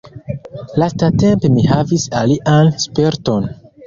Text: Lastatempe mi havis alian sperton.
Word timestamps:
Lastatempe 0.83 1.51
mi 1.57 1.65
havis 1.71 2.05
alian 2.21 2.73
sperton. 2.85 3.47